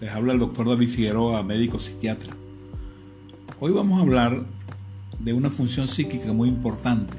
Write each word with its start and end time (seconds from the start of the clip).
Les 0.00 0.10
habla 0.10 0.32
el 0.32 0.40
doctor 0.40 0.68
David 0.68 0.88
Figueroa, 0.88 1.42
médico 1.44 1.78
psiquiatra. 1.78 2.34
Hoy 3.60 3.72
vamos 3.72 3.98
a 3.98 4.02
hablar 4.02 4.44
de 5.20 5.32
una 5.32 5.48
función 5.48 5.86
psíquica 5.86 6.32
muy 6.32 6.48
importante, 6.48 7.16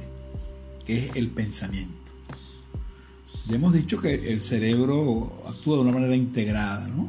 que 0.85 1.05
es 1.05 1.15
el 1.15 1.29
pensamiento. 1.29 1.93
Ya 3.47 3.55
hemos 3.55 3.73
dicho 3.73 3.99
que 4.01 4.15
el 4.33 4.43
cerebro 4.43 5.31
actúa 5.47 5.77
de 5.77 5.83
una 5.83 5.93
manera 5.93 6.15
integrada, 6.15 6.89
¿no? 6.89 7.07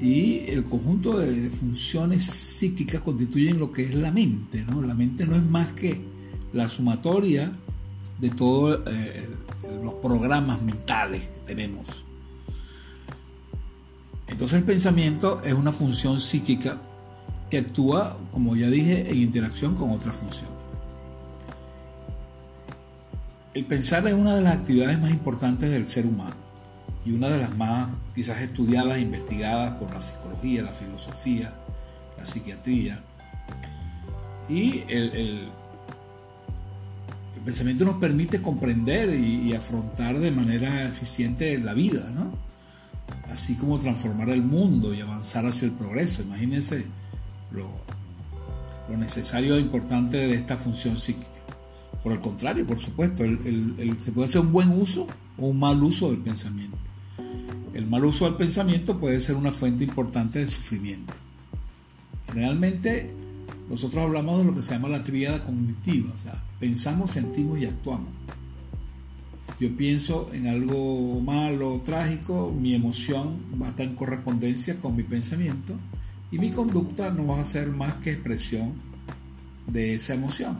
Y 0.00 0.50
el 0.50 0.64
conjunto 0.64 1.18
de 1.18 1.48
funciones 1.48 2.24
psíquicas 2.24 3.00
constituyen 3.00 3.60
lo 3.60 3.70
que 3.70 3.84
es 3.84 3.94
la 3.94 4.10
mente, 4.10 4.64
¿no? 4.64 4.82
La 4.82 4.94
mente 4.94 5.24
no 5.24 5.36
es 5.36 5.42
más 5.44 5.68
que 5.68 6.02
la 6.52 6.66
sumatoria 6.66 7.52
de 8.18 8.30
todos 8.30 8.80
eh, 8.88 9.28
los 9.84 9.94
programas 9.94 10.60
mentales 10.62 11.28
que 11.28 11.54
tenemos 11.54 12.05
entonces 14.28 14.58
el 14.58 14.64
pensamiento 14.64 15.40
es 15.42 15.52
una 15.52 15.72
función 15.72 16.18
psíquica 16.20 16.78
que 17.50 17.58
actúa, 17.58 18.18
como 18.32 18.56
ya 18.56 18.68
dije, 18.68 19.08
en 19.10 19.18
interacción 19.18 19.76
con 19.76 19.90
otra 19.90 20.12
función. 20.12 20.50
El 23.54 23.64
pensar 23.64 24.06
es 24.06 24.14
una 24.14 24.34
de 24.34 24.42
las 24.42 24.56
actividades 24.56 25.00
más 25.00 25.10
importantes 25.10 25.70
del 25.70 25.86
ser 25.86 26.06
humano 26.06 26.34
y 27.04 27.12
una 27.12 27.28
de 27.28 27.38
las 27.38 27.56
más 27.56 27.88
quizás 28.14 28.40
estudiadas 28.40 28.98
e 28.98 29.00
investigadas 29.00 29.76
por 29.76 29.94
la 29.94 30.02
psicología, 30.02 30.62
la 30.62 30.72
filosofía, 30.72 31.54
la 32.18 32.26
psiquiatría. 32.26 33.00
Y 34.48 34.82
el, 34.88 35.48
pensamiento 37.44 37.84
nos 37.84 37.96
permite 37.96 38.42
comprender 38.42 39.14
y, 39.14 39.48
y 39.48 39.54
afrontar 39.54 40.18
de 40.18 40.32
manera 40.32 40.82
eficiente 40.82 41.56
la 41.58 41.74
vida, 41.74 42.10
¿no? 42.10 42.45
Así 43.28 43.54
como 43.54 43.78
transformar 43.78 44.28
el 44.30 44.42
mundo 44.42 44.94
y 44.94 45.00
avanzar 45.00 45.46
hacia 45.46 45.66
el 45.66 45.72
progreso. 45.72 46.22
Imagínense 46.22 46.86
lo, 47.52 47.68
necesario 48.96 49.56
e 49.56 49.60
importante 49.60 50.16
de 50.16 50.34
esta 50.34 50.56
función 50.56 50.96
psíquica. 50.96 51.26
Por 52.02 52.12
el 52.12 52.20
contrario, 52.20 52.66
por 52.66 52.78
supuesto, 52.78 53.24
se 53.24 54.12
puede 54.12 54.28
hacer 54.28 54.40
un 54.40 54.52
buen 54.52 54.70
uso 54.70 55.08
o 55.38 55.48
un 55.48 55.58
mal 55.58 55.82
uso 55.82 56.10
del 56.10 56.20
pensamiento. 56.20 56.78
El 57.74 57.86
mal 57.86 58.04
uso 58.04 58.26
del 58.26 58.34
pensamiento 58.34 58.98
puede 58.98 59.20
ser 59.20 59.34
una 59.34 59.52
fuente 59.52 59.84
importante 59.84 60.38
de 60.38 60.48
sufrimiento. 60.48 61.12
Generalmente 62.28 63.12
nosotros 63.68 64.04
hablamos 64.04 64.38
de 64.38 64.44
lo 64.44 64.54
que 64.54 64.62
se 64.62 64.74
llama 64.74 64.88
la 64.88 65.02
tríada 65.02 65.42
cognitiva, 65.42 66.10
pensamos, 66.60 67.10
sentimos 67.10 67.58
y 67.58 67.66
actuamos. 67.66 68.08
Yo 69.58 69.74
pienso 69.76 70.30
en 70.32 70.46
algo 70.46 71.20
malo, 71.20 71.80
trágico, 71.84 72.52
mi 72.52 72.74
emoción 72.74 73.38
va 73.60 73.68
a 73.68 73.70
estar 73.70 73.86
en 73.86 73.94
correspondencia 73.94 74.78
con 74.80 74.96
mi 74.96 75.02
pensamiento 75.02 75.74
y 76.30 76.38
mi 76.38 76.50
conducta 76.50 77.10
no 77.10 77.26
va 77.26 77.40
a 77.40 77.46
ser 77.46 77.68
más 77.68 77.94
que 77.94 78.12
expresión 78.12 78.74
de 79.66 79.94
esa 79.94 80.14
emoción. 80.14 80.58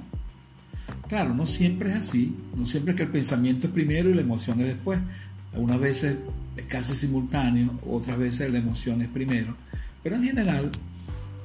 Claro, 1.08 1.34
no 1.34 1.46
siempre 1.46 1.90
es 1.90 1.96
así, 1.96 2.34
no 2.56 2.66
siempre 2.66 2.92
es 2.92 2.96
que 2.96 3.02
el 3.04 3.10
pensamiento 3.10 3.66
es 3.66 3.72
primero 3.72 4.08
y 4.08 4.14
la 4.14 4.22
emoción 4.22 4.60
es 4.60 4.68
después. 4.68 4.98
Algunas 5.52 5.80
veces 5.80 6.16
es 6.56 6.64
casi 6.64 6.94
simultáneo, 6.94 7.78
otras 7.86 8.18
veces 8.18 8.50
la 8.50 8.58
emoción 8.58 9.02
es 9.02 9.08
primero, 9.08 9.56
pero 10.02 10.16
en 10.16 10.24
general 10.24 10.70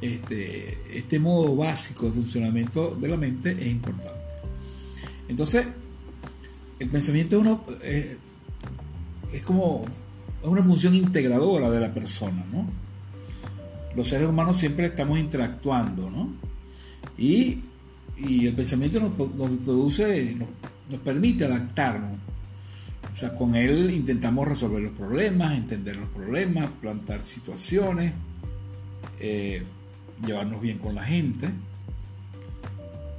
este, 0.02 0.78
este 0.92 1.20
modo 1.20 1.56
básico 1.56 2.08
de 2.08 2.14
funcionamiento 2.14 2.96
de 2.96 3.08
la 3.08 3.18
mente 3.18 3.52
es 3.52 3.68
importante. 3.68 4.20
Entonces, 5.28 5.66
el 6.82 6.90
pensamiento 6.90 7.36
es, 7.36 7.42
una, 7.42 7.60
eh, 7.84 8.18
es 9.32 9.42
como 9.44 9.86
una 10.42 10.64
función 10.64 10.96
integradora 10.96 11.70
de 11.70 11.80
la 11.80 11.94
persona, 11.94 12.44
¿no? 12.52 12.68
Los 13.96 14.08
seres 14.08 14.28
humanos 14.28 14.58
siempre 14.58 14.88
estamos 14.88 15.20
interactuando, 15.20 16.10
¿no? 16.10 16.34
Y, 17.18 17.66
el 18.18 18.54
pensamiento 18.54 19.00
nos, 19.00 19.12
produce, 19.12 20.36
nos, 20.90 21.00
permite 21.00 21.46
adaptarnos. 21.46 22.20
O 23.12 23.16
sea, 23.16 23.36
con 23.36 23.56
él 23.56 23.92
intentamos 23.92 24.48
resolver 24.48 24.82
los 24.82 24.94
problemas, 24.94 25.58
entender 25.58 25.96
los 25.98 26.10
problemas, 26.10 26.70
plantar 26.80 27.24
situaciones, 27.24 28.14
eh, 29.20 29.64
llevarnos 30.26 30.62
bien 30.62 30.78
con 30.78 30.96
la 30.96 31.04
gente. 31.04 31.50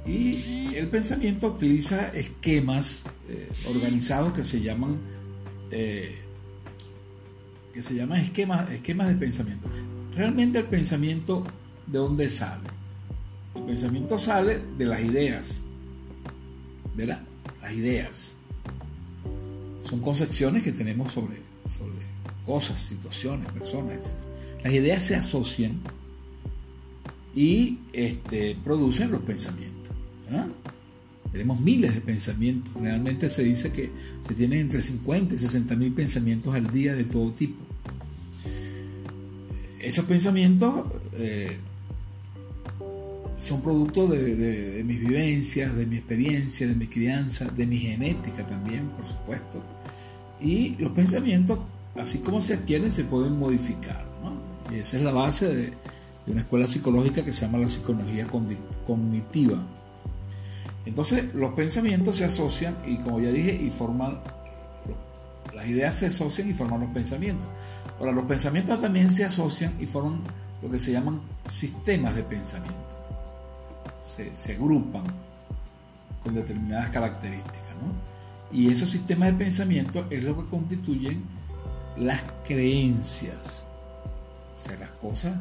Y 0.05 0.73
el 0.75 0.87
pensamiento 0.87 1.47
utiliza 1.47 2.09
esquemas 2.09 3.03
eh, 3.33 3.49
organizados 3.67 4.33
que 4.33 4.43
se 4.43 4.61
llaman 4.61 4.99
eh, 5.71 6.15
que 7.73 7.81
se 7.81 7.95
llaman 7.95 8.21
esquemas, 8.21 8.69
esquemas 8.71 9.07
de 9.07 9.15
pensamiento. 9.15 9.67
Realmente 10.15 10.59
el 10.59 10.65
pensamiento, 10.65 11.43
¿de 11.87 11.97
dónde 11.97 12.29
sale? 12.29 12.69
El 13.55 13.63
pensamiento 13.63 14.19
sale 14.19 14.59
de 14.77 14.85
las 14.85 15.01
ideas. 15.01 15.61
¿Verdad? 16.95 17.23
Las 17.61 17.73
ideas. 17.73 18.33
Son 19.89 19.99
concepciones 20.01 20.61
que 20.61 20.71
tenemos 20.71 21.11
sobre, 21.11 21.37
sobre 21.67 22.05
cosas, 22.45 22.79
situaciones, 22.79 23.51
personas, 23.51 23.93
etc. 23.93 24.11
Las 24.63 24.73
ideas 24.73 25.03
se 25.03 25.15
asocian 25.15 25.81
y 27.33 27.79
este, 27.91 28.55
producen 28.63 29.11
los 29.11 29.21
pensamientos. 29.23 29.73
Tenemos 31.33 31.59
miles 31.59 31.95
de 31.95 32.01
pensamientos. 32.01 32.71
Realmente 32.79 33.27
se 33.27 33.43
dice 33.43 33.71
que 33.71 33.89
se 34.25 34.35
tienen 34.35 34.59
entre 34.59 34.83
50 34.83 35.33
y 35.33 35.37
60 35.39 35.75
mil 35.75 35.91
pensamientos 35.91 36.53
al 36.53 36.71
día 36.71 36.93
de 36.93 37.05
todo 37.05 37.31
tipo. 37.31 37.57
Esos 39.81 40.05
pensamientos 40.05 40.85
eh, 41.13 41.57
son 43.39 43.63
producto 43.63 44.07
de, 44.07 44.83
mis 44.85 44.99
vivencias, 44.99 45.75
de 45.75 45.87
mi 45.87 45.97
experiencia, 45.97 46.67
de 46.67 46.75
mi 46.75 46.85
crianza, 46.85 47.45
de 47.45 47.65
mi 47.65 47.77
genética 47.77 48.47
también, 48.47 48.87
por 48.89 49.03
supuesto. 49.03 49.63
Y 50.39 50.75
los 50.75 50.91
pensamientos, 50.91 51.57
así 51.95 52.19
como 52.19 52.41
se 52.41 52.53
adquieren, 52.53 52.91
se 52.91 53.05
pueden 53.05 53.39
modificar. 53.39 54.05
Y 54.71 54.75
esa 54.75 54.97
es 54.97 55.03
la 55.03 55.11
base 55.11 55.47
de 55.47 55.71
una 56.27 56.41
escuela 56.41 56.67
psicológica 56.67 57.25
que 57.25 57.33
se 57.33 57.41
llama 57.41 57.57
la 57.57 57.67
psicología 57.67 58.27
cognitiva 58.85 59.65
entonces 60.85 61.33
los 61.33 61.53
pensamientos 61.53 62.17
se 62.17 62.25
asocian 62.25 62.77
y 62.85 62.97
como 62.97 63.19
ya 63.19 63.29
dije, 63.29 63.53
y 63.53 63.69
forman, 63.71 64.19
las 65.53 65.65
ideas 65.67 65.95
se 65.95 66.07
asocian 66.07 66.49
y 66.49 66.53
forman 66.53 66.81
los 66.81 66.89
pensamientos. 66.89 67.47
Ahora, 67.99 68.11
los 68.11 68.25
pensamientos 68.25 68.81
también 68.81 69.09
se 69.09 69.23
asocian 69.23 69.73
y 69.79 69.85
forman 69.85 70.21
lo 70.61 70.69
que 70.69 70.79
se 70.79 70.91
llaman 70.91 71.21
sistemas 71.47 72.15
de 72.15 72.23
pensamiento. 72.23 72.77
Se, 74.03 74.53
agrupan 74.53 75.03
con 76.21 76.35
determinadas 76.35 76.89
características. 76.89 77.69
¿no? 77.81 78.57
Y 78.57 78.71
esos 78.71 78.89
sistemas 78.89 79.31
de 79.31 79.45
pensamiento 79.45 80.05
es 80.09 80.23
lo 80.23 80.35
que 80.37 80.49
constituyen 80.49 81.23
las 81.97 82.21
creencias. 82.45 83.65
O 84.55 84.57
sea, 84.57 84.77
las 84.77 84.91
cosas 84.91 85.39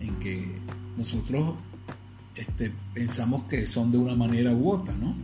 en 0.00 0.18
que 0.18 0.60
nosotros 0.96 1.54
este, 2.36 2.70
pensamos 2.92 3.44
que 3.44 3.66
son 3.66 3.90
de 3.90 3.98
una 3.98 4.14
manera 4.14 4.52
u 4.52 4.70
otra, 4.70 4.94
¿no? 4.94 5.14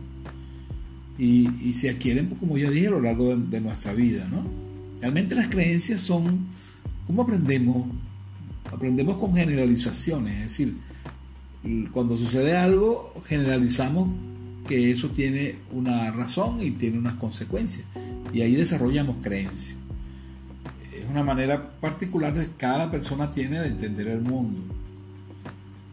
Y, 1.17 1.73
se 1.73 1.91
adquieren, 1.91 2.29
como 2.39 2.57
ya 2.57 2.69
dije, 2.71 2.87
a 2.87 2.91
lo 2.91 3.01
largo 3.01 3.35
de, 3.35 3.61
nuestra 3.61 3.93
vida, 3.93 4.27
¿no? 4.29 4.43
Realmente 4.99 5.35
las 5.35 5.47
creencias 5.47 6.01
son, 6.01 6.47
¿cómo 7.05 7.21
aprendemos? 7.21 7.87
Aprendemos 8.71 9.17
con 9.17 9.35
generalizaciones, 9.35 10.33
es 10.35 10.43
decir, 10.43 10.77
cuando 11.91 12.17
sucede 12.17 12.57
algo, 12.57 13.13
generalizamos 13.25 14.09
que 14.67 14.91
eso 14.91 15.09
tiene 15.09 15.57
una 15.71 16.11
razón 16.11 16.61
y 16.61 16.71
tiene 16.71 16.97
unas 16.97 17.15
consecuencias, 17.15 17.85
y 18.33 18.41
ahí 18.41 18.55
desarrollamos 18.55 19.17
creencias. 19.21 19.77
una 21.11 21.23
manera 21.23 21.79
particular 21.79 22.33
que 22.33 22.47
cada 22.57 22.89
persona 22.89 23.31
tiene 23.31 23.59
de 23.59 23.67
entender 23.67 24.07
el 24.07 24.21
mundo. 24.21 24.72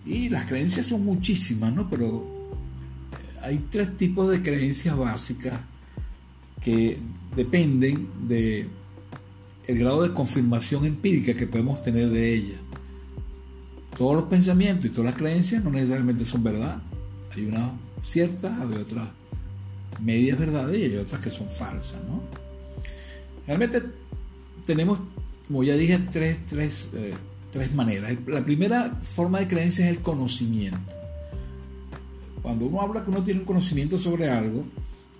Y 0.06 0.28
las 0.28 0.46
creencias 0.46 0.86
son 0.86 1.04
muchísimas, 1.04 1.72
¿no? 1.72 1.88
Pero 1.88 2.26
eh, 3.12 3.38
hay 3.42 3.66
tres 3.70 3.96
tipos 3.96 4.30
de 4.30 4.42
creencias 4.42 4.96
básicas 4.96 5.60
que 6.60 6.98
dependen 7.36 8.08
de 8.28 8.68
el 9.66 9.78
grado 9.78 10.02
de 10.02 10.12
confirmación 10.12 10.84
empírica 10.84 11.34
que 11.34 11.46
podemos 11.46 11.82
tener 11.82 12.10
de 12.10 12.34
ellas. 12.34 12.60
Todos 13.96 14.16
los 14.16 14.24
pensamientos 14.24 14.86
y 14.86 14.88
todas 14.88 15.12
las 15.12 15.20
creencias 15.20 15.62
no 15.62 15.70
necesariamente 15.70 16.24
son 16.24 16.42
verdad. 16.42 16.82
Hay 17.36 17.46
unas 17.46 17.72
ciertas, 18.02 18.58
hay 18.58 18.74
otras 18.74 19.08
medias 20.00 20.38
verdades 20.38 20.78
y 20.78 20.84
hay 20.84 20.96
otras 20.96 21.20
que 21.20 21.30
son 21.30 21.48
falsas, 21.48 22.00
¿no? 22.04 22.22
Realmente 23.46 23.82
tenemos, 24.66 24.98
como 25.46 25.62
ya 25.62 25.74
dije, 25.74 25.98
tres, 26.10 26.38
tres, 26.48 26.90
eh, 26.94 27.14
tres 27.52 27.74
maneras. 27.74 28.12
La 28.26 28.44
primera 28.44 29.00
forma 29.14 29.40
de 29.40 29.48
creencia 29.48 29.84
es 29.86 29.96
el 29.96 30.02
conocimiento. 30.02 30.94
Cuando 32.42 32.66
uno 32.66 32.80
habla 32.80 33.04
que 33.04 33.10
uno 33.10 33.22
tiene 33.22 33.40
un 33.40 33.46
conocimiento 33.46 33.98
sobre 33.98 34.28
algo, 34.28 34.64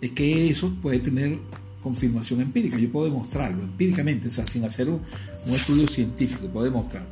es 0.01 0.11
que 0.13 0.51
eso 0.51 0.73
puede 0.81 0.99
tener 1.01 1.39
confirmación 1.83 2.41
empírica. 2.41 2.79
Yo 2.79 2.91
puedo 2.91 3.07
demostrarlo 3.07 3.63
empíricamente, 3.63 4.29
o 4.29 4.31
sea, 4.31 4.47
sin 4.47 4.65
hacer 4.65 4.89
un, 4.89 5.01
estudio 5.47 5.87
científico, 5.87 6.47
puedo 6.49 6.65
demostrarlo. 6.65 7.09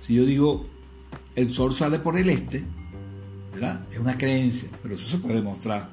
Si 0.00 0.14
yo 0.14 0.24
digo, 0.24 0.66
el 1.34 1.50
sol 1.50 1.72
sale 1.72 1.98
por 1.98 2.16
el 2.16 2.28
este, 2.30 2.62
¿verdad? 3.52 3.86
Es 3.90 3.98
una 3.98 4.16
creencia, 4.16 4.68
pero 4.82 4.94
eso 4.94 5.08
se 5.08 5.18
puede 5.18 5.36
demostrar, 5.36 5.90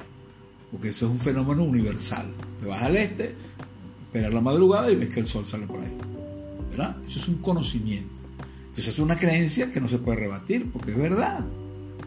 porque 0.71 0.89
eso 0.89 1.05
es 1.07 1.11
un 1.11 1.19
fenómeno 1.19 1.63
universal. 1.63 2.27
Te 2.59 2.67
vas 2.67 2.81
al 2.81 2.95
este, 2.95 3.35
esperas 4.05 4.33
la 4.33 4.41
madrugada 4.41 4.91
y 4.91 4.95
ves 4.95 5.13
que 5.13 5.19
el 5.19 5.27
sol 5.27 5.45
sale 5.45 5.67
por 5.67 5.79
ahí, 5.79 5.97
¿verdad? 6.69 6.97
Eso 7.05 7.19
es 7.19 7.27
un 7.27 7.37
conocimiento. 7.39 8.16
Entonces 8.77 8.93
es 8.93 8.99
una 8.99 9.17
creencia 9.17 9.71
que 9.71 9.81
no 9.81 9.87
se 9.87 9.97
puede 9.97 10.19
rebatir, 10.19 10.71
porque 10.71 10.91
es 10.91 10.97
verdad. 10.97 11.43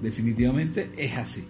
Definitivamente 0.00 0.88
es 0.96 1.16
así. 1.16 1.42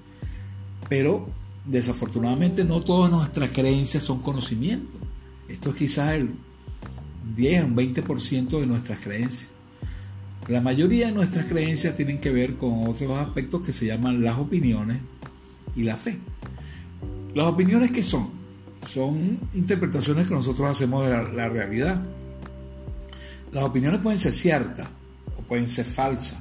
Pero 0.89 1.29
desafortunadamente 1.67 2.65
no 2.65 2.81
todas 2.81 3.11
nuestras 3.11 3.51
creencias 3.51 4.03
son 4.03 4.23
conocimiento. 4.23 4.99
Esto 5.47 5.69
es 5.69 5.77
quizás 5.77 6.15
el 6.15 6.31
10, 7.37 7.65
un 7.65 7.77
20% 7.77 8.61
de 8.61 8.67
nuestras 8.67 9.01
creencias. 9.01 9.51
La 10.49 10.63
mayoría 10.63 11.09
de 11.09 11.13
nuestras 11.13 11.45
creencias 11.45 11.95
tienen 11.97 12.19
que 12.19 12.31
ver 12.31 12.57
con 12.57 12.89
otros 12.89 13.13
aspectos 13.19 13.61
que 13.61 13.75
se 13.75 13.85
llaman 13.85 14.25
las 14.25 14.39
opiniones 14.39 15.03
y 15.77 15.83
la 15.83 15.97
fe. 15.97 16.19
Las 17.35 17.45
opiniones 17.45 17.91
que 17.91 18.03
son? 18.03 18.31
Son 18.89 19.39
interpretaciones 19.53 20.27
que 20.27 20.33
nosotros 20.33 20.71
hacemos 20.71 21.05
de 21.05 21.11
la, 21.11 21.49
realidad. 21.51 22.03
Las 23.53 23.65
opiniones 23.65 24.01
pueden 24.01 24.19
ser 24.19 24.33
ciertas 24.33 24.89
pueden 25.51 25.69
ser 25.69 25.85
falsas. 25.85 26.39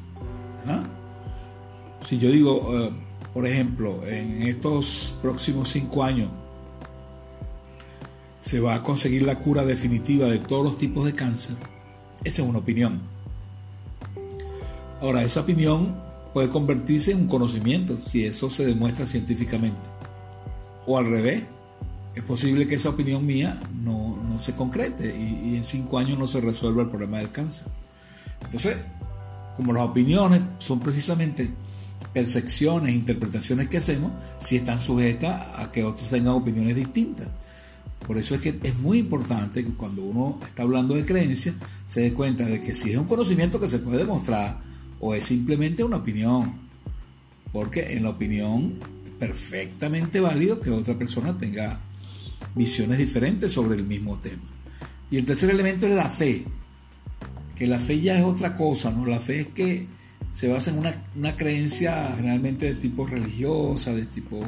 Si 2.02 2.20
yo 2.20 2.30
digo, 2.30 2.70
eh, 2.78 2.92
por 3.34 3.48
ejemplo, 3.48 4.06
en 4.06 4.44
estos 4.44 5.18
próximos 5.20 5.70
cinco 5.70 6.04
años 6.04 6.30
se 8.42 8.60
va 8.60 8.76
a 8.76 8.84
conseguir 8.84 9.24
la 9.24 9.40
cura 9.40 9.66
definitiva 9.66 10.28
de 10.28 10.38
todos 10.38 10.64
los 10.64 10.78
tipos 10.78 11.06
de 11.06 11.16
cáncer, 11.16 11.56
esa 12.24 12.44
es 12.44 12.48
una 12.48 12.60
opinión. 12.60 13.02
Ahora, 15.02 15.24
esa 15.24 15.42
opinión 15.42 15.96
puede 16.32 16.50
convertirse 16.50 17.12
en 17.12 17.22
un 17.22 17.28
conocimiento 17.28 17.98
si 18.00 18.26
eso 18.26 18.52
se 18.52 18.64
demuestra 18.64 19.08
científicamente. 19.08 19.82
O 20.86 21.00
al 21.00 21.10
revés, 21.10 21.46
es 22.14 22.22
posible 22.22 22.68
que 22.68 22.76
esa 22.76 22.90
opinión 22.90 23.26
mía 23.26 23.60
no, 23.84 24.38
se 24.38 24.56
concrete 24.56 25.18
y, 25.18 25.58
en 25.58 25.64
cinco 25.64 25.98
años 25.98 26.20
no 26.20 26.28
se 26.28 26.42
resuelva 26.42 26.84
el 26.84 26.90
problema 26.90 27.18
del 27.18 27.32
cáncer. 27.32 27.68
Entonces, 28.44 28.78
como 29.60 29.74
las 29.74 29.84
opiniones 29.84 30.40
son 30.60 30.80
precisamente 30.80 31.50
percepciones, 32.14 32.96
interpretaciones 32.96 33.68
que 33.68 33.80
hacemos, 33.80 34.14
si 34.38 34.56
están 34.56 34.80
sujetas 34.80 35.60
a 35.60 35.70
que 35.70 35.84
otros 35.84 36.10
tengan 36.10 36.36
opiniones 36.36 36.78
distintas. 36.78 37.28
Por 38.08 38.18
eso 38.18 38.36
es 38.36 38.40
que 38.42 38.58
es 38.64 38.80
muy 38.80 39.00
importante 39.00 39.62
que 39.62 39.74
cuando 39.74 40.04
uno 40.04 40.40
está 40.48 40.64
hablando 40.64 40.96
de 40.96 41.04
creencias 41.04 41.56
se 41.86 42.00
dé 42.00 42.14
cuenta 42.14 42.46
de 42.46 42.62
que 42.62 42.74
si 42.74 42.92
es 42.92 42.98
un 42.98 43.04
conocimiento 43.04 43.60
que 43.60 43.68
se 43.68 43.80
puede 43.80 43.98
demostrar 43.98 44.62
o 45.02 45.14
es 45.14 45.26
simplemente 45.26 45.84
una 45.84 45.98
opinión. 45.98 46.54
Porque 47.52 47.98
en 47.98 48.04
la 48.04 48.12
opinión 48.12 48.80
es 49.04 49.12
perfectamente 49.20 50.22
válido 50.22 50.62
que 50.62 50.70
otra 50.70 50.98
persona 50.98 51.38
tenga 51.38 51.82
visiones 52.56 52.98
diferentes 52.98 53.52
sobre 53.52 53.76
el 53.76 53.84
mismo 53.84 54.18
tema. 54.18 54.44
Y 55.12 55.18
el 55.18 55.26
tercer 55.26 55.50
elemento 55.50 55.86
es 55.86 55.96
la 55.98 56.10
fe. 56.10 56.46
Que 57.60 57.68
la 57.68 57.78
fe 57.78 58.00
ya 58.00 58.18
es 58.18 58.24
otra 58.24 58.56
cosa, 58.56 58.90
¿no? 58.90 59.06
La 59.06 59.20
fe 59.20 59.42
es 59.42 59.48
que 59.48 59.86
se 60.34 60.48
basa 60.48 60.72
en 60.72 60.80
una, 61.16 61.36
creencia 61.36 62.14
generalmente 62.16 62.74
de 62.74 62.76
tipo 62.76 63.06
religiosa, 63.06 63.94
de 63.94 64.04
tipo 64.04 64.42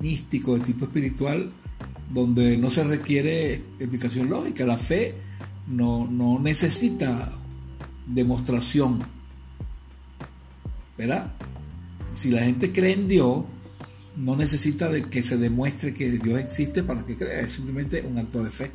místico, 0.00 0.58
de 0.58 0.64
tipo 0.64 0.86
espiritual, 0.86 1.52
donde 2.12 2.56
no 2.56 2.70
se 2.70 2.82
requiere 2.82 3.54
explicación 3.78 4.28
lógica. 4.28 4.66
La 4.66 4.76
fe 4.76 5.14
no, 5.68 6.08
no 6.10 6.40
necesita 6.40 7.30
demostración. 8.06 9.04
¿Verdad? 10.96 11.32
Si 12.12 12.30
la 12.30 12.42
gente 12.42 12.72
cree 12.72 12.94
en 12.94 13.06
Dios, 13.06 13.44
no 14.16 14.34
necesita 14.34 14.88
de 14.88 15.04
que 15.04 15.22
se 15.22 15.36
demuestre 15.36 15.94
que 15.94 16.10
Dios 16.10 16.40
existe 16.40 16.82
para 16.82 17.04
que 17.04 17.16
crea, 17.16 17.40
es 17.40 17.52
simplemente 17.52 18.02
un 18.02 18.18
acto 18.18 18.42
de 18.42 18.50
fe. 18.50 18.72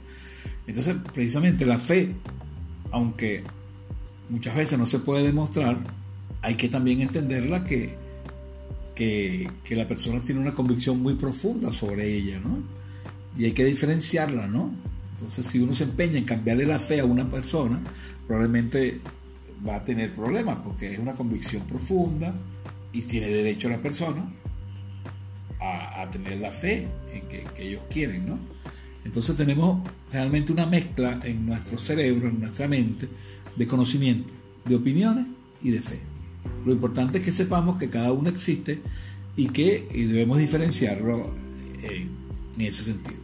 Entonces, 0.66 0.96
precisamente 1.14 1.66
la 1.66 1.78
fe, 1.78 2.16
aunque 2.92 3.44
muchas 4.30 4.56
veces 4.56 4.78
no 4.78 4.86
se 4.86 5.00
puede 5.00 5.24
demostrar, 5.24 5.78
hay 6.42 6.56
que 6.56 6.70
también 6.70 7.02
entenderla 7.02 7.64
que, 7.64 7.96
que, 8.96 9.50
la 9.72 9.88
persona 9.88 10.20
tiene 10.20 10.42
una 10.42 10.54
convicción 10.54 11.02
muy 11.02 11.16
profunda 11.16 11.72
sobre 11.72 12.14
ella, 12.14 12.40
¿no? 12.40 12.60
Y 13.38 13.46
hay 13.46 13.52
que 13.52 13.66
diferenciarla, 13.66 14.48
¿no? 14.48 14.72
Entonces, 15.14 15.48
si 15.48 15.60
uno 15.60 15.74
se 15.74 15.86
empeña 15.86 16.18
en 16.18 16.26
cambiarle 16.26 16.66
la 16.66 16.80
fe 16.80 17.00
a 17.00 17.06
una 17.06 17.30
persona, 17.30 17.82
probablemente 18.28 19.00
va 19.68 19.78
a 19.78 19.82
tener 19.82 20.14
problemas 20.14 20.58
porque 20.58 20.92
es 20.92 21.00
una 21.00 21.14
convicción 21.14 21.64
profunda 21.64 22.34
y 22.92 23.02
tiene 23.02 23.28
derecho 23.28 23.70
la 23.70 23.82
persona 23.82 24.32
a, 25.60 26.10
tener 26.12 26.40
la 26.40 26.52
fe 26.52 26.88
en 27.14 27.22
que, 27.30 27.46
que, 27.56 27.70
ellos 27.70 27.84
quieren, 27.90 28.28
¿no? 28.28 28.38
Entonces 29.06 29.36
tenemos 29.38 29.88
realmente 30.12 30.52
una 30.52 30.66
mezcla 30.66 31.22
en 31.24 31.46
nuestro 31.46 31.78
cerebro, 31.78 32.28
en 32.28 32.42
nuestra 32.42 32.68
mente, 32.68 33.08
de 33.56 33.68
conocimiento, 33.68 34.34
de 34.66 34.76
opiniones 34.76 35.28
y 35.62 35.72
de 35.72 35.82
fe. 35.82 36.00
Lo 36.66 36.72
importante 36.72 37.20
es 37.20 37.26
que 37.26 37.32
sepamos 37.32 37.78
que 37.78 37.90
cada 37.90 38.12
uno 38.12 38.30
existe 38.30 38.82
y 39.36 39.48
que 39.48 39.88
debemos 39.92 40.38
diferenciarlo 40.38 41.34
en, 41.82 42.24
ese 42.60 42.84
sentido. 42.84 43.20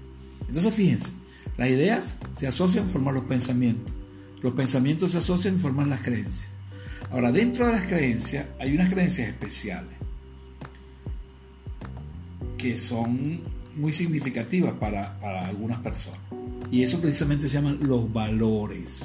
Entonces 0.48 0.74
fíjense, 0.74 1.12
las 1.58 1.70
ideas 1.70 2.18
se 2.34 2.48
asocian, 2.48 2.88
forman 2.88 3.16
los 3.16 3.26
pensamientos. 3.26 3.94
Los 4.42 4.54
pensamientos 4.54 5.12
se 5.12 5.20
asocian 5.20 5.56
y 5.56 5.60
forman 5.60 5.90
las 5.90 6.02
creencias. 6.02 6.52
Ahora, 7.12 7.32
dentro 7.32 7.66
de 7.66 7.74
las 7.74 7.84
creencias 7.84 8.46
hay 8.60 8.74
unas 8.74 8.92
creencias 8.92 9.28
especiales 9.28 9.96
que 12.58 12.78
son 12.78 13.42
muy 13.76 13.94
significativas 13.94 14.74
para, 14.74 15.20
para 15.20 15.48
algunas 15.48 15.80
personas. 15.80 16.20
Y 16.72 16.84
eso 16.84 17.00
precisamente 17.00 17.48
se 17.48 17.56
llaman 17.56 17.80
los 17.82 18.12
valores. 18.12 19.04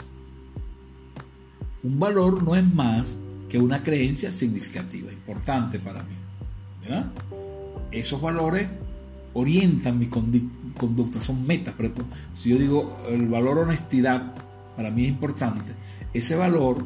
Un 1.85 2.01
valor 2.01 2.43
no 2.43 2.57
es 2.57 2.75
más 2.75 3.15
que 3.49 3.59
una 3.59 3.83
creencia 3.83 4.33
significativa, 4.33 5.13
importante 5.13 5.79
para 5.79 6.03
mí. 6.03 6.15
Esos 7.93 8.21
valores 8.21 8.67
orientan 9.35 9.99
mi 9.99 10.07
conducta, 10.07 11.21
son 11.21 11.47
metas. 11.47 11.75
si 12.33 12.51
yo 12.51 12.59
digo 12.59 12.97
el 13.09 13.29
valor 13.29 13.59
honestidad, 13.59 14.35
para 14.77 14.91
mí 14.91 15.05
es 15.05 15.09
importante, 15.11 15.73
ese 16.13 16.35
valor 16.37 16.85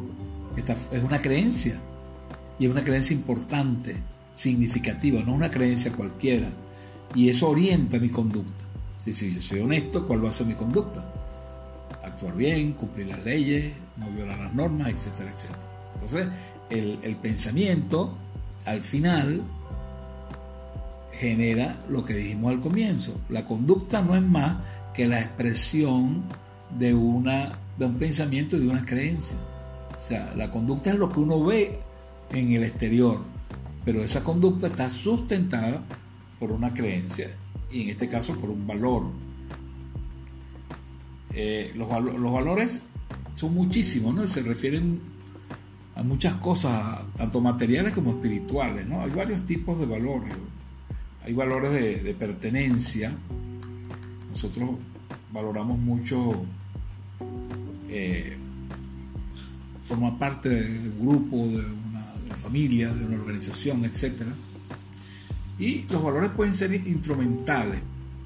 es 0.93 1.03
una 1.03 1.23
creencia 1.23 1.81
y 2.59 2.67
es 2.67 2.73
una 2.73 2.83
creencia 2.83 3.15
importante, 3.15 3.97
significativa, 4.35 5.23
no 5.23 5.33
una 5.33 5.51
creencia 5.51 5.93
cualquiera. 5.93 6.49
Y 7.15 7.29
eso 7.29 7.49
orienta 7.49 7.99
mi 7.99 8.09
conducta. 8.09 8.65
Si, 8.99 9.13
si 9.13 9.35
yo 9.35 9.41
soy 9.41 9.61
honesto, 9.61 10.07
¿cuál 10.07 10.25
va 10.25 10.31
a 10.31 10.33
ser 10.33 10.47
mi 10.47 10.55
conducta? 10.55 11.18
Actuar 12.19 12.35
bien, 12.35 12.73
cumplir 12.73 13.07
las 13.07 13.25
leyes, 13.25 13.75
no 13.97 14.11
violar 14.11 14.41
las 14.41 14.53
normas, 14.53 14.89
etcétera, 14.89 15.31
etcétera. 15.31 15.61
Entonces, 15.95 16.27
el, 16.69 17.15
pensamiento, 17.15 18.13
al 18.65 18.83
final, 18.83 19.41
genera 21.13 21.77
lo 21.89 22.05
que 22.05 22.15
dijimos 22.15 22.51
al 22.51 22.59
comienzo. 22.59 23.21
La 23.29 23.47
conducta 23.47 24.03
no 24.03 24.17
es 24.17 24.23
más 24.23 24.57
que 24.95 25.07
la 25.07 25.21
expresión 25.21 26.25
de, 26.77 26.93
una, 26.93 27.53
de 27.79 27.87
un 27.87 27.95
pensamiento 27.95 28.57
y 28.57 28.63
de 28.63 28.69
una 28.69 28.85
creencia. 28.85 29.37
O 29.97 30.01
sea, 30.01 30.35
la 30.35 30.51
conducta 30.51 30.91
es 30.91 30.97
lo 30.99 31.13
que 31.13 31.21
uno 31.21 31.45
ve 31.45 31.79
en 32.33 32.51
el 32.51 32.65
exterior, 32.65 33.21
pero 33.85 34.03
esa 34.03 34.25
conducta 34.25 34.67
está 34.67 34.91
sustentada 34.91 35.85
por 36.41 36.51
una 36.51 36.75
creencia 36.75 37.31
y 37.71 37.83
en 37.83 37.91
este 37.91 38.09
caso 38.09 38.35
por 38.35 38.51
un 38.51 38.67
valor. 38.67 39.28
Eh, 41.41 41.71
los, 41.77 41.89
valores 41.89 42.81
son 43.37 43.55
muchísimos, 43.55 44.13
¿no? 44.13 44.27
Se 44.27 44.43
refieren 44.43 44.99
a 45.95 46.03
muchas 46.03 46.35
cosas, 46.35 47.05
tanto 47.17 47.41
materiales 47.41 47.93
como 47.93 48.11
espirituales, 48.11 48.89
¿no? 48.89 49.03
Hay 49.03 49.11
varios 49.11 49.45
tipos 49.45 49.79
de 49.79 49.87
valores. 49.87 50.33
Hay 51.25 51.33
valores 51.35 52.03
de, 52.03 52.13
pertenencia. 52.15 53.17
Nosotros 54.29 54.71
valoramos 55.33 55.79
mucho 55.79 56.45
eh, 57.89 58.37
formar 59.85 60.19
parte 60.19 60.49
de 60.49 60.89
un 60.89 60.99
grupo, 60.99 61.37
de 61.37 61.65
una, 61.65 62.35
familia, 62.35 62.93
de 62.93 63.05
una 63.05 63.17
organización, 63.17 63.85
etc. 63.85 64.23
Y 65.57 65.85
los 65.89 66.03
valores 66.03 66.31
pueden 66.33 66.53
ser 66.53 66.75
instrumentales, 66.75 67.81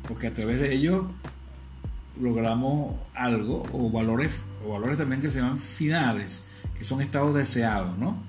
porque 0.08 0.28
a 0.28 0.32
través 0.32 0.60
de 0.60 0.72
ellos 0.72 1.04
logramos 2.20 2.94
algo, 3.14 3.64
o 3.72 3.90
valores, 3.90 4.30
o 4.66 4.72
valores 4.72 4.98
también 4.98 5.20
que 5.20 5.30
se 5.30 5.40
llaman 5.40 5.58
finales, 5.58 6.44
que 6.76 6.84
son 6.84 7.00
estados 7.00 7.34
deseados, 7.34 7.96
¿no? 7.98 8.22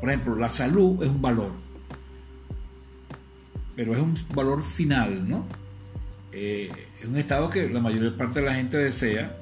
Por 0.00 0.10
ejemplo, 0.10 0.36
la 0.36 0.50
salud 0.50 1.02
es 1.02 1.08
un 1.08 1.20
valor, 1.20 1.50
pero 3.74 3.94
es 3.94 4.00
un 4.00 4.14
valor 4.34 4.62
final, 4.62 5.28
¿no? 5.28 5.44
Eh, 6.32 6.70
es 7.00 7.06
un 7.06 7.16
estado 7.16 7.50
que 7.50 7.68
la 7.68 7.80
mayor 7.80 8.16
parte 8.16 8.40
de 8.40 8.46
la 8.46 8.54
gente 8.54 8.76
desea 8.76 9.34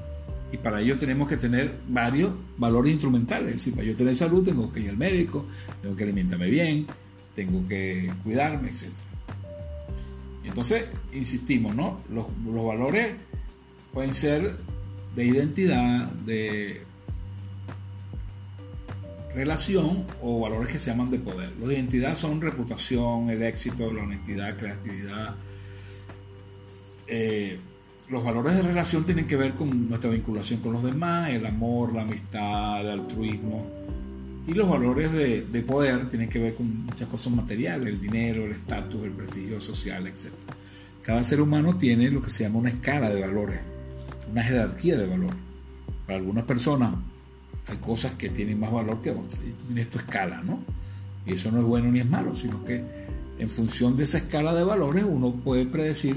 y 0.52 0.56
para 0.59 0.80
ello 0.80 0.97
tenemos 0.97 1.28
que 1.28 1.37
tener 1.37 1.75
varios 1.88 2.33
valores 2.56 2.92
instrumentales. 2.92 3.49
Es 3.49 3.54
decir, 3.56 3.75
para 3.75 3.87
yo 3.87 3.97
tener 3.97 4.14
salud 4.14 4.45
tengo 4.45 4.71
que 4.71 4.80
ir 4.80 4.90
al 4.90 4.97
médico, 4.97 5.47
tengo 5.83 5.97
que 5.97 6.04
alimentarme 6.04 6.49
bien, 6.49 6.87
tengo 7.35 7.66
que 7.66 8.12
cuidarme, 8.23 8.68
etc. 8.68 8.92
Entonces, 10.45 10.88
insistimos, 11.12 11.75
¿no? 11.75 12.00
Los 12.09 12.26
valores 12.45 13.14
pueden 13.97 14.12
ser 14.12 14.55
de 15.15 15.25
identidad, 15.25 16.11
de 16.26 16.83
relación 19.35 20.05
o 20.21 20.38
valores 20.41 20.69
que 20.69 20.79
se 20.79 20.91
llaman 20.91 21.11
de 21.11 21.19
poder. 21.19 21.50
Los 21.59 21.71
de 21.71 21.76
identidad 21.76 22.15
son 22.15 22.43
reputación, 22.43 23.31
el 23.31 23.43
éxito, 23.43 23.91
la 23.91 24.03
honestidad, 24.03 24.55
creatividad. 24.55 25.37
Eh, 27.07 27.59
los 28.11 28.23
valores 28.23 28.57
de 28.57 28.65
relación 28.65 29.07
tienen 29.07 29.26
que 29.26 29.37
ver 29.37 29.55
con 29.55 29.88
nuestra 29.88 30.11
vinculación 30.11 30.61
con 30.61 30.75
los 30.75 30.83
demás, 30.83 31.31
el 31.31 31.47
amor, 31.47 31.95
la 31.95 32.03
amistad, 32.03 32.83
el 32.83 33.00
altruismo. 33.00 33.65
Y 34.47 34.53
los 34.53 34.69
valores 34.69 35.11
de, 35.11 35.62
poder 35.62 36.11
tienen 36.11 36.29
que 36.29 36.38
ver 36.38 36.53
con 36.53 36.85
muchas 36.85 37.09
cosas 37.09 37.33
materiales, 37.33 37.88
el 37.88 37.99
dinero, 37.99 38.45
el 38.45 38.50
estatus, 38.50 39.05
el 39.05 39.12
prestigio 39.12 39.59
social, 39.59 40.07
etc. 40.07 40.35
Cada 41.03 41.25
ser 41.25 41.41
humano 41.41 41.79
tiene 41.79 42.11
lo 42.11 42.21
que 42.21 42.29
se 42.29 42.45
llama 42.45 42.59
una 42.59 42.69
escala 42.69 43.09
de 43.09 43.23
valores, 43.23 43.61
una 44.30 44.42
jerarquía 44.42 44.97
de 44.97 45.06
valores. 45.06 45.37
Para 46.06 46.18
algunas 46.18 46.45
personas 46.45 46.95
hay 47.66 47.76
cosas 47.78 48.12
que 48.14 48.28
tienen 48.28 48.61
más 48.61 48.71
valor 48.71 49.00
que 49.02 49.11
otras. 49.11 49.40
Y 49.45 49.50
tú 49.50 49.66
tienes 49.66 49.90
tu 49.90 49.99
escala, 49.99 50.42
¿no? 50.42 50.61
Y 51.25 51.35
eso 51.35 51.50
no 51.50 51.61
es 51.61 51.66
bueno 51.66 51.90
ni 51.90 52.00
es 52.00 52.09
malo, 52.09 52.37
sino 52.37 52.62
que 52.64 52.85
en 53.38 53.50
función 53.50 53.97
de 53.97 54.04
esa 54.04 54.18
escala 54.18 54.54
de 54.54 54.64
valores 54.64 55.04
uno 55.04 55.33
puede 55.33 55.66
predecir 55.66 56.16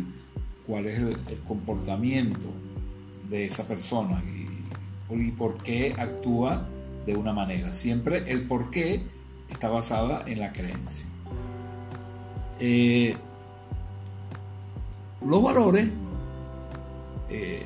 cuál 0.68 0.86
es 0.86 1.00
el, 1.00 1.18
comportamiento 1.48 2.46
de 3.30 3.46
esa 3.46 3.68
persona 3.68 4.22
y, 4.24 5.32
por 5.32 5.58
qué 5.64 5.96
actúa 5.98 6.68
de 7.08 7.16
una 7.16 7.34
manera. 7.34 7.74
Siempre 7.74 8.32
el 8.32 8.44
por 8.44 8.70
qué 8.70 9.02
está 9.50 9.70
basada 9.70 10.24
en 10.28 10.40
la 10.40 10.52
creencia. 10.52 11.08
Eh, 12.60 13.16
los 15.26 15.42
valores 15.42 15.88
eh, 17.30 17.66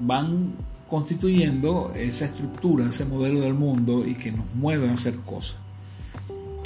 van 0.00 0.52
constituyendo 0.88 1.92
esa 1.94 2.26
estructura, 2.26 2.86
ese 2.86 3.04
modelo 3.04 3.40
del 3.40 3.54
mundo 3.54 4.06
y 4.06 4.14
que 4.14 4.32
nos 4.32 4.46
mueve 4.54 4.88
a 4.90 4.94
hacer 4.94 5.16
cosas. 5.18 5.56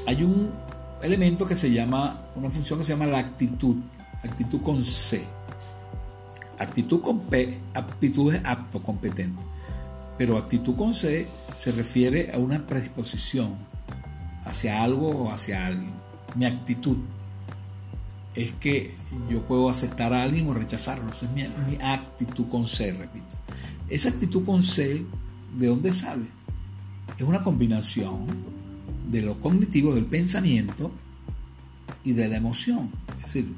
Hay 0.06 0.22
un 0.22 0.50
elemento 1.02 1.46
que 1.46 1.54
se 1.54 1.70
llama, 1.70 2.20
una 2.34 2.50
función 2.50 2.78
que 2.78 2.84
se 2.84 2.92
llama 2.92 3.06
la 3.06 3.18
actitud 3.18 3.76
actitud 4.26 4.60
con 4.62 4.82
C. 4.82 5.22
Actitud 6.58 7.00
con 7.00 7.20
P, 7.20 7.60
aptitud 7.74 8.34
es 8.34 8.40
apto, 8.44 8.82
competente. 8.82 9.42
Pero 10.18 10.38
actitud 10.38 10.74
con 10.74 10.94
C 10.94 11.26
se 11.56 11.72
refiere 11.72 12.30
a 12.32 12.38
una 12.38 12.66
predisposición 12.66 13.54
hacia 14.44 14.82
algo 14.82 15.08
o 15.08 15.30
hacia 15.30 15.66
alguien. 15.66 15.92
Mi 16.34 16.46
actitud 16.46 16.96
es 18.36 18.52
que 18.52 18.90
yo 19.30 19.42
puedo 19.46 19.70
aceptar 19.70 20.12
a 20.12 20.22
alguien 20.22 20.46
o 20.48 20.54
rechazarlo. 20.54 21.10
Esa 21.10 21.26
es 21.26 21.32
mi, 21.32 21.42
actitud 21.80 22.46
con 22.48 22.66
C, 22.66 22.92
repito. 22.92 23.34
Esa 23.88 24.10
actitud 24.10 24.44
con 24.44 24.62
C, 24.62 25.02
¿de 25.58 25.66
dónde 25.66 25.92
sale? 25.92 26.26
Es 27.16 27.22
una 27.22 27.42
combinación 27.42 28.26
de 29.10 29.22
lo 29.22 29.40
cognitivo, 29.40 29.94
del 29.94 30.04
pensamiento 30.04 30.92
y 32.04 32.12
de 32.12 32.28
la 32.28 32.36
emoción. 32.36 32.90
Es 33.16 33.32
decir, 33.32 33.54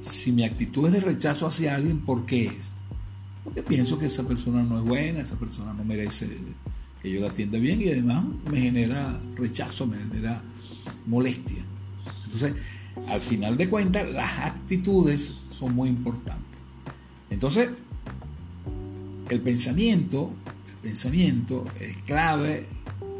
si 0.00 0.30
mi 0.32 0.44
actitud 0.44 0.86
es 0.86 0.92
de 0.92 1.00
rechazo 1.00 1.46
hacia 1.46 1.74
alguien, 1.74 2.00
¿por 2.00 2.24
qué 2.24 2.46
es? 2.46 2.70
Porque 3.42 3.62
pienso 3.62 3.98
que 3.98 4.06
esa 4.06 4.26
persona 4.26 4.62
no 4.62 4.78
es 4.78 4.84
buena, 4.84 5.20
esa 5.20 5.38
persona 5.38 5.72
no 5.72 5.84
merece 5.84 6.28
que 7.02 7.10
yo 7.10 7.20
la 7.20 7.28
atienda 7.28 7.58
bien 7.58 7.82
y 7.82 7.88
además 7.88 8.24
me 8.50 8.60
genera 8.60 9.20
rechazo, 9.34 9.86
me 9.86 9.98
genera 9.98 10.42
molestia. 11.06 11.64
Entonces, 12.24 12.54
al 13.08 13.20
final 13.20 13.56
de 13.56 13.68
cuentas, 13.68 14.08
las 14.10 14.38
actitudes 14.40 15.32
son 15.50 15.74
muy 15.74 15.88
importantes. 15.88 16.58
Entonces, 17.30 17.70
el 19.30 19.40
pensamiento, 19.40 20.32
el 20.68 20.90
pensamiento 20.90 21.66
es 21.80 21.96
clave, 21.98 22.66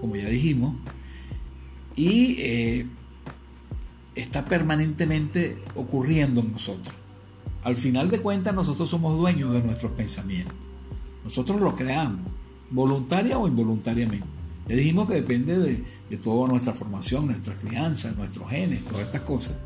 como 0.00 0.16
ya 0.16 0.28
dijimos, 0.28 0.76
y 1.97 2.37
eh, 2.38 2.87
está 4.14 4.45
permanentemente 4.45 5.59
ocurriendo 5.75 6.40
en 6.40 6.52
nosotros. 6.52 6.95
Al 7.62 7.76
final 7.76 8.11
de 8.11 8.21
cuentas 8.21 8.54
nosotros 8.54 8.90
somos 8.90 9.19
dueños 9.19 9.52
de 9.52 9.62
nuestros 9.62 9.93
pensamientos. 9.93 10.54
Nosotros 11.25 11.61
los 11.61 11.75
creamos, 11.75 12.21
voluntaria 12.71 13.38
o 13.38 13.49
involuntariamente. 13.49 14.33
Ya 14.68 14.76
dijimos 14.76 15.09
que 15.09 15.14
depende 15.14 15.59
de, 15.59 15.85
de 16.09 16.16
toda 16.16 16.49
nuestra 16.49 16.73
formación, 16.73 17.26
nuestra 17.26 17.54
crianza, 17.56 18.12
nuestros 18.12 18.49
genes, 18.49 18.85
todas 18.85 19.06
estas 19.06 19.23
cosas. 19.23 19.59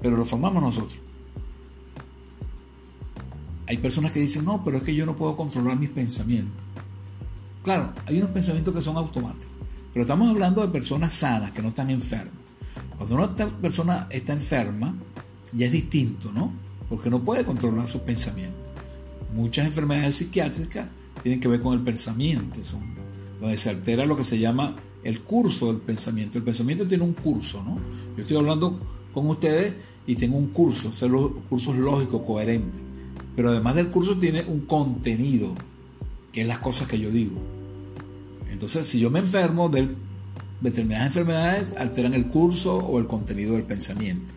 Pero 0.00 0.16
lo 0.16 0.24
formamos 0.24 0.62
nosotros. 0.62 0.98
Hay 3.66 3.78
personas 3.78 4.12
que 4.12 4.20
dicen, 4.20 4.44
no, 4.44 4.62
pero 4.64 4.76
es 4.76 4.82
que 4.82 4.94
yo 4.94 5.06
no 5.06 5.16
puedo 5.16 5.36
controlar 5.36 5.78
mis 5.78 5.90
pensamientos. 5.90 6.62
Claro, 7.64 7.92
hay 8.06 8.18
unos 8.18 8.30
pensamientos 8.30 8.74
que 8.74 8.82
son 8.82 8.96
automáticos. 8.96 9.48
Pero 9.92 10.02
estamos 10.02 10.28
hablando 10.28 10.60
de 10.60 10.68
personas 10.68 11.14
sanas, 11.14 11.50
que 11.52 11.62
no 11.62 11.68
están 11.68 11.90
enfermas. 11.90 12.34
Cuando 12.96 13.14
una 13.14 13.34
persona 13.34 14.06
está 14.10 14.34
enferma, 14.34 14.94
ya 15.52 15.66
es 15.66 15.72
distinto, 15.72 16.30
¿no? 16.32 16.52
Porque 16.88 17.08
no 17.08 17.20
puede 17.20 17.44
controlar 17.44 17.88
sus 17.88 18.02
pensamientos. 18.02 18.60
Muchas 19.32 19.66
enfermedades 19.66 20.16
psiquiátricas 20.16 20.88
tienen 21.22 21.40
que 21.40 21.48
ver 21.48 21.60
con 21.60 21.72
el 21.74 21.80
pensamiento, 21.80 22.62
son, 22.64 22.82
donde 23.40 23.56
se 23.56 23.70
altera 23.70 24.06
lo 24.06 24.16
que 24.16 24.24
se 24.24 24.38
llama 24.38 24.76
el 25.02 25.20
curso 25.20 25.68
del 25.68 25.78
pensamiento. 25.78 26.38
El 26.38 26.44
pensamiento 26.44 26.86
tiene 26.86 27.04
un 27.04 27.12
curso, 27.12 27.62
¿no? 27.62 27.78
Yo 28.16 28.22
estoy 28.22 28.36
hablando 28.36 28.80
con 29.12 29.28
ustedes 29.28 29.74
y 30.06 30.14
tengo 30.16 30.36
un 30.36 30.48
curso, 30.48 30.92
son 30.92 31.12
los 31.12 31.30
cursos 31.48 31.76
lógicos, 31.76 32.22
coherentes. 32.26 32.80
Pero 33.36 33.50
además 33.50 33.74
del 33.74 33.88
curso 33.88 34.16
tiene 34.16 34.42
un 34.42 34.60
contenido, 34.60 35.54
que 36.32 36.42
es 36.42 36.46
las 36.46 36.58
cosas 36.58 36.88
que 36.88 36.98
yo 36.98 37.10
digo. 37.10 37.40
Entonces, 38.50 38.86
si 38.86 39.00
yo 39.00 39.10
me 39.10 39.18
enfermo 39.18 39.68
del 39.68 39.96
determinadas 40.64 41.08
enfermedades 41.08 41.74
alteran 41.76 42.14
el 42.14 42.28
curso 42.28 42.78
o 42.78 42.98
el 42.98 43.06
contenido 43.06 43.52
del 43.52 43.64
pensamiento. 43.64 44.32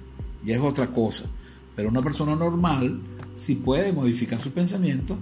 Y 0.45 0.51
es 0.51 0.59
otra 0.59 0.87
cosa. 0.87 1.25
Pero 1.75 1.89
una 1.89 2.01
persona 2.01 2.35
normal 2.35 3.01
sí 3.35 3.55
puede 3.55 3.93
modificar 3.93 4.39
su 4.39 4.51
pensamiento 4.51 5.17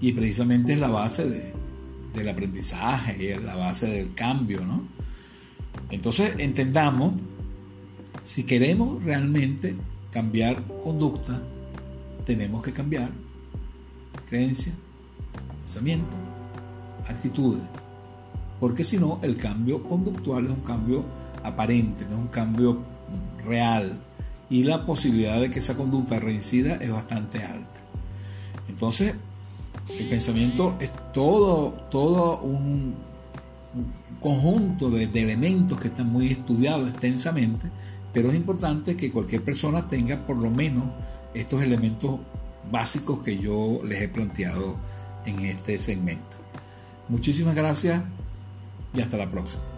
y 0.00 0.12
precisamente 0.12 0.72
es 0.72 0.80
la 0.80 0.88
base 0.88 1.28
del 2.14 2.28
aprendizaje, 2.28 3.22
y 3.22 3.40
la 3.40 3.54
base 3.56 3.86
del 3.86 4.14
cambio. 4.14 4.64
¿no? 4.64 4.82
Entonces 5.90 6.36
entendamos, 6.38 7.14
si 8.24 8.44
queremos 8.44 9.02
realmente 9.02 9.76
cambiar 10.10 10.62
conducta, 10.84 11.42
tenemos 12.26 12.62
que 12.62 12.72
cambiar 12.72 13.10
creencia, 14.26 14.72
pensamiento, 15.60 16.16
actitudes 17.08 17.62
porque 18.62 18.84
si 18.84 18.96
no, 18.96 19.18
el 19.24 19.36
cambio 19.36 19.82
conductual 19.82 20.44
es 20.44 20.52
un 20.52 20.60
cambio 20.60 21.04
aparente, 21.42 22.04
no 22.04 22.12
es 22.12 22.18
un 22.20 22.28
cambio 22.28 22.78
real, 23.44 23.98
y 24.48 24.62
la 24.62 24.86
posibilidad 24.86 25.40
de 25.40 25.50
que 25.50 25.58
esa 25.58 25.76
conducta 25.76 26.20
reincida 26.20 26.76
es 26.76 26.88
bastante 26.88 27.42
alta. 27.42 27.80
Entonces, 28.68 29.16
el 29.88 30.08
pensamiento 30.08 30.76
es 30.80 30.90
todo, 31.12 31.70
todo 31.90 32.40
un, 32.40 32.94
conjunto 34.20 34.90
de, 34.90 35.06
de, 35.06 35.22
elementos 35.22 35.80
que 35.80 35.88
están 35.88 36.10
muy 36.10 36.30
estudiados 36.30 36.88
extensamente, 36.88 37.70
pero 38.12 38.30
es 38.30 38.36
importante 38.36 38.96
que 38.96 39.10
cualquier 39.10 39.42
persona 39.42 39.88
tenga 39.88 40.26
por 40.26 40.38
lo 40.38 40.50
menos 40.50 40.84
estos 41.34 41.62
elementos 41.62 42.20
básicos 42.70 43.22
que 43.22 43.38
yo 43.38 43.80
les 43.84 44.02
he 44.02 44.08
planteado 44.08 44.76
en 45.26 45.40
este 45.40 45.78
segmento. 45.78 46.36
Muchísimas 47.08 47.54
gracias 47.54 48.02
y 48.94 49.00
hasta 49.00 49.16
la 49.16 49.30
próxima. 49.30 49.71